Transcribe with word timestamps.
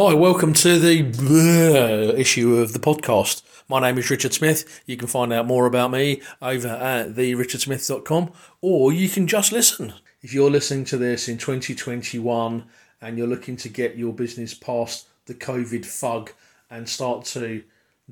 Hi, 0.00 0.14
welcome 0.14 0.52
to 0.52 0.78
the 0.78 2.14
issue 2.16 2.54
of 2.58 2.72
the 2.72 2.78
podcast. 2.78 3.42
My 3.68 3.80
name 3.80 3.98
is 3.98 4.08
Richard 4.10 4.32
Smith. 4.32 4.80
You 4.86 4.96
can 4.96 5.08
find 5.08 5.32
out 5.32 5.48
more 5.48 5.66
about 5.66 5.90
me 5.90 6.22
over 6.40 6.68
at 6.68 7.16
therichardsmith.com 7.16 8.30
or 8.60 8.92
you 8.92 9.08
can 9.08 9.26
just 9.26 9.50
listen. 9.50 9.94
If 10.22 10.32
you're 10.32 10.52
listening 10.52 10.84
to 10.84 10.98
this 10.98 11.28
in 11.28 11.36
2021 11.36 12.64
and 13.00 13.18
you're 13.18 13.26
looking 13.26 13.56
to 13.56 13.68
get 13.68 13.98
your 13.98 14.12
business 14.12 14.54
past 14.54 15.08
the 15.26 15.34
COVID 15.34 15.84
fug 15.84 16.30
and 16.70 16.88
start 16.88 17.24
to 17.32 17.64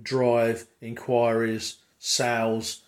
drive 0.02 0.66
inquiries, 0.80 1.76
sales, 2.00 2.82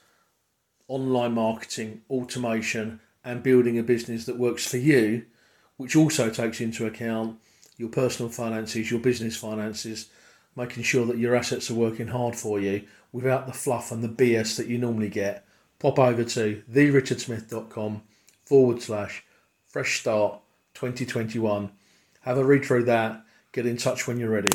online 0.88 1.34
marketing, 1.34 2.00
automation, 2.10 2.98
and 3.24 3.44
building 3.44 3.78
a 3.78 3.84
business 3.84 4.24
that 4.24 4.38
works 4.38 4.66
for 4.66 4.78
you, 4.78 5.24
which 5.76 5.94
also 5.94 6.30
takes 6.30 6.60
into 6.60 6.84
account 6.84 7.38
your 7.78 7.88
personal 7.88 8.30
finances, 8.30 8.90
your 8.90 9.00
business 9.00 9.36
finances, 9.36 10.10
making 10.54 10.82
sure 10.82 11.06
that 11.06 11.16
your 11.16 11.34
assets 11.34 11.70
are 11.70 11.74
working 11.74 12.08
hard 12.08 12.34
for 12.34 12.60
you 12.60 12.82
without 13.12 13.46
the 13.46 13.52
fluff 13.52 13.90
and 13.90 14.02
the 14.02 14.08
BS 14.08 14.56
that 14.56 14.66
you 14.66 14.76
normally 14.76 15.08
get, 15.08 15.46
pop 15.78 15.98
over 15.98 16.24
to 16.24 16.62
therichardsmith.com 16.70 18.02
forward 18.44 18.82
slash 18.82 19.24
fresh 19.66 20.00
start 20.00 20.40
2021. 20.74 21.70
Have 22.22 22.36
a 22.36 22.44
read 22.44 22.64
through 22.64 22.84
that. 22.84 23.24
Get 23.52 23.64
in 23.64 23.76
touch 23.76 24.06
when 24.06 24.18
you're 24.18 24.28
ready. 24.28 24.50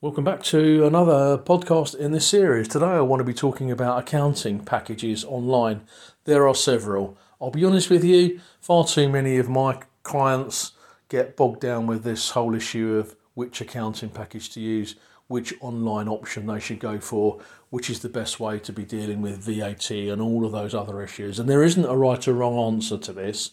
Welcome 0.00 0.24
back 0.24 0.42
to 0.44 0.86
another 0.86 1.38
podcast 1.38 1.94
in 1.96 2.12
this 2.12 2.26
series. 2.26 2.68
Today 2.68 2.86
I 2.86 3.00
want 3.00 3.20
to 3.20 3.24
be 3.24 3.34
talking 3.34 3.70
about 3.70 3.98
accounting 3.98 4.64
packages 4.64 5.24
online. 5.24 5.82
There 6.24 6.46
are 6.46 6.54
several. 6.54 7.16
I'll 7.40 7.50
be 7.50 7.64
honest 7.64 7.90
with 7.90 8.04
you, 8.04 8.40
far 8.60 8.84
too 8.84 9.08
many 9.08 9.38
of 9.38 9.48
my 9.48 9.80
clients 10.02 10.72
get 11.08 11.36
bogged 11.36 11.60
down 11.60 11.86
with 11.86 12.04
this 12.04 12.30
whole 12.30 12.54
issue 12.54 12.96
of 12.96 13.16
which 13.34 13.60
accounting 13.60 14.10
package 14.10 14.50
to 14.50 14.60
use, 14.60 14.96
which 15.28 15.54
online 15.60 16.08
option 16.08 16.46
they 16.46 16.60
should 16.60 16.80
go 16.80 16.98
for, 16.98 17.40
which 17.70 17.90
is 17.90 18.00
the 18.00 18.08
best 18.08 18.40
way 18.40 18.58
to 18.58 18.72
be 18.72 18.84
dealing 18.84 19.22
with 19.22 19.38
VAT 19.38 19.90
and 19.90 20.20
all 20.20 20.44
of 20.44 20.52
those 20.52 20.74
other 20.74 21.02
issues. 21.02 21.38
And 21.38 21.48
there 21.48 21.62
isn't 21.62 21.84
a 21.84 21.96
right 21.96 22.26
or 22.26 22.34
wrong 22.34 22.74
answer 22.74 22.98
to 22.98 23.12
this. 23.12 23.50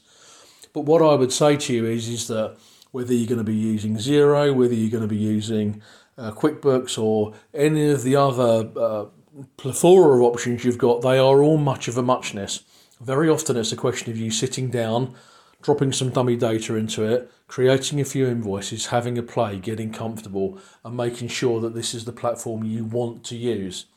But 0.74 0.82
what 0.82 1.02
I 1.02 1.16
would 1.16 1.32
say 1.32 1.56
to 1.56 1.74
you 1.74 1.86
is, 1.86 2.08
is 2.10 2.28
that 2.28 2.58
whether 2.92 3.14
you're 3.14 3.28
going 3.28 3.38
to 3.38 3.44
be 3.44 3.54
using 3.54 3.96
Xero, 3.98 4.54
whether 4.56 4.74
you're 4.74 4.90
going 4.90 5.08
to 5.08 5.08
be 5.08 5.18
using 5.18 5.82
uh, 6.18 6.32
QuickBooks 6.32 6.98
or 6.98 7.34
any 7.54 7.90
of 7.92 8.04
the 8.04 8.16
other 8.16 8.70
uh, 8.76 9.06
plethora 9.58 10.16
of 10.16 10.22
options 10.22 10.64
you've 10.64 10.78
got, 10.78 11.02
they 11.02 11.18
are 11.18 11.44
all 11.44 11.58
much 11.58 11.88
of 11.88 11.98
a 11.98 12.02
muchness. 12.02 12.64
Very 13.02 13.30
often 13.30 13.58
it's 13.58 13.74
a 13.74 13.78
question 13.78 14.12
of 14.12 14.18
you 14.18 14.32
sitting 14.32 14.70
down, 14.70 15.14
dropping 15.66 15.92
some 15.92 16.12
dummy 16.12 16.36
data 16.36 16.76
into 16.76 17.04
it, 17.04 17.32
creating 17.48 18.00
a 18.00 18.06
few 18.06 18.28
invoices, 18.28 18.88
having 18.88 19.18
a 19.18 19.24
play, 19.24 19.58
getting 19.58 19.92
comfortable, 19.92 20.60
and 20.84 20.96
making 20.96 21.28
sure 21.28 21.60
that 21.60 21.74
this 21.74 21.96
is 21.96 22.06
the 22.06 22.12
platform 22.12 22.64
you 22.64 22.86
want 22.86 23.24
to 23.24 23.36
use. 23.36 23.88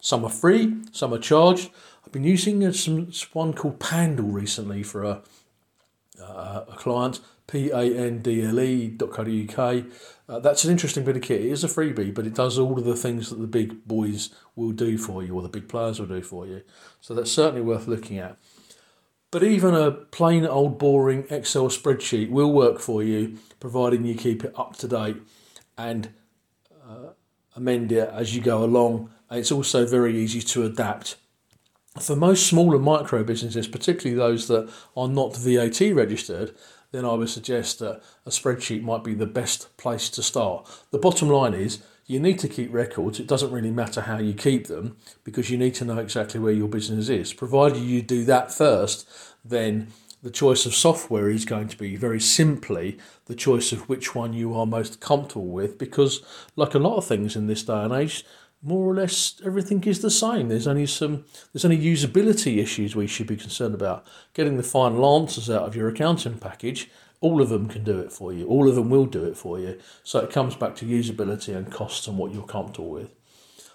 Some 0.00 0.22
are 0.22 0.30
free, 0.30 0.76
some 0.92 1.14
are 1.14 1.18
charged. 1.18 1.70
I've 2.04 2.12
been 2.12 2.24
using 2.24 2.70
some 2.72 3.10
one 3.32 3.54
called 3.54 3.80
Pandle 3.80 4.26
recently 4.26 4.82
for 4.82 5.02
a, 5.02 5.22
uh, 6.22 6.64
a 6.68 6.74
client, 6.76 7.20
P 7.46 7.70
A 7.70 7.82
N 7.82 8.20
D 8.20 8.42
L 8.42 8.60
E.co.uk. 8.60 9.84
Uh, 10.28 10.38
that's 10.40 10.64
an 10.64 10.70
interesting 10.70 11.04
bit 11.04 11.16
of 11.16 11.22
kit. 11.22 11.40
It 11.40 11.50
is 11.50 11.64
a 11.64 11.68
freebie, 11.68 12.14
but 12.14 12.26
it 12.26 12.34
does 12.34 12.58
all 12.58 12.78
of 12.78 12.84
the 12.84 12.96
things 12.96 13.30
that 13.30 13.40
the 13.40 13.46
big 13.46 13.86
boys 13.86 14.28
will 14.56 14.72
do 14.72 14.98
for 14.98 15.22
you, 15.22 15.34
or 15.34 15.40
the 15.40 15.48
big 15.48 15.68
players 15.68 15.98
will 15.98 16.06
do 16.06 16.20
for 16.20 16.46
you. 16.46 16.62
So 17.00 17.14
that's 17.14 17.32
certainly 17.32 17.62
worth 17.62 17.86
looking 17.86 18.18
at. 18.18 18.36
But 19.34 19.42
even 19.42 19.74
a 19.74 19.90
plain 19.90 20.46
old 20.46 20.78
boring 20.78 21.26
Excel 21.28 21.66
spreadsheet 21.66 22.30
will 22.30 22.52
work 22.52 22.78
for 22.78 23.02
you, 23.02 23.36
providing 23.58 24.04
you 24.04 24.14
keep 24.14 24.44
it 24.44 24.56
up 24.56 24.76
to 24.76 24.86
date 24.86 25.16
and 25.76 26.10
uh, 26.88 27.08
amend 27.56 27.90
it 27.90 28.08
as 28.10 28.36
you 28.36 28.40
go 28.40 28.62
along. 28.62 29.10
It's 29.32 29.50
also 29.50 29.86
very 29.86 30.16
easy 30.16 30.40
to 30.40 30.62
adapt. 30.62 31.16
For 31.98 32.14
most 32.14 32.46
small 32.46 32.76
and 32.76 32.84
micro 32.84 33.24
businesses, 33.24 33.66
particularly 33.66 34.16
those 34.16 34.46
that 34.46 34.70
are 34.96 35.08
not 35.08 35.36
VAT 35.36 35.80
registered, 35.80 36.54
then 36.92 37.04
I 37.04 37.14
would 37.14 37.28
suggest 37.28 37.80
that 37.80 38.02
a 38.24 38.30
spreadsheet 38.30 38.82
might 38.82 39.02
be 39.02 39.14
the 39.14 39.26
best 39.26 39.76
place 39.76 40.08
to 40.10 40.22
start. 40.22 40.68
The 40.92 40.98
bottom 40.98 41.28
line 41.28 41.54
is 41.54 41.82
you 42.06 42.20
need 42.20 42.38
to 42.40 42.48
keep 42.48 42.72
records. 42.72 43.18
It 43.18 43.26
doesn't 43.26 43.52
really 43.52 43.70
matter 43.70 44.02
how 44.02 44.18
you 44.18 44.34
keep 44.34 44.66
them 44.66 44.96
because 45.24 45.50
you 45.50 45.56
need 45.56 45.74
to 45.76 45.84
know 45.84 45.98
exactly 45.98 46.40
where 46.40 46.52
your 46.52 46.68
business 46.68 47.08
is. 47.08 47.32
Provided 47.32 47.78
you 47.78 48.02
do 48.02 48.24
that 48.24 48.52
first, 48.52 49.08
then 49.44 49.88
the 50.22 50.30
choice 50.30 50.64
of 50.66 50.74
software 50.74 51.28
is 51.28 51.44
going 51.44 51.68
to 51.68 51.76
be 51.76 51.96
very 51.96 52.20
simply 52.20 52.98
the 53.26 53.34
choice 53.34 53.72
of 53.72 53.88
which 53.88 54.14
one 54.14 54.32
you 54.32 54.54
are 54.54 54.66
most 54.66 55.00
comfortable 55.00 55.46
with 55.46 55.78
because, 55.78 56.22
like 56.56 56.74
a 56.74 56.78
lot 56.78 56.96
of 56.96 57.06
things 57.06 57.36
in 57.36 57.46
this 57.46 57.62
day 57.62 57.84
and 57.84 57.92
age, 57.92 58.24
more 58.62 58.90
or 58.90 58.94
less 58.94 59.40
everything 59.44 59.84
is 59.84 60.00
the 60.00 60.10
same. 60.10 60.48
There's 60.48 60.66
only 60.66 60.86
some 60.86 61.24
there's 61.52 61.66
only 61.66 61.78
usability 61.78 62.56
issues 62.58 62.96
we 62.96 63.06
should 63.06 63.26
be 63.26 63.36
concerned 63.36 63.74
about. 63.74 64.06
Getting 64.32 64.56
the 64.56 64.62
final 64.62 65.20
answers 65.20 65.50
out 65.50 65.62
of 65.62 65.76
your 65.76 65.88
accounting 65.88 66.38
package 66.38 66.90
all 67.24 67.40
of 67.40 67.48
them 67.48 67.68
can 67.68 67.82
do 67.82 67.98
it 68.00 68.12
for 68.12 68.34
you. 68.34 68.46
All 68.46 68.68
of 68.68 68.74
them 68.74 68.90
will 68.90 69.06
do 69.06 69.24
it 69.24 69.34
for 69.34 69.58
you. 69.58 69.80
So 70.02 70.18
it 70.18 70.30
comes 70.30 70.56
back 70.56 70.76
to 70.76 70.84
usability 70.84 71.56
and 71.56 71.72
costs 71.72 72.06
and 72.06 72.18
what 72.18 72.34
you're 72.34 72.44
comfortable 72.44 72.90
with. 72.90 73.10